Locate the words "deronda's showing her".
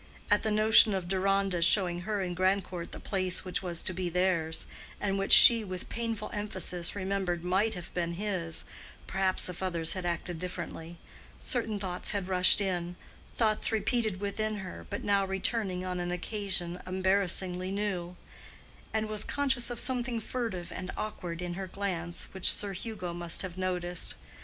1.07-2.21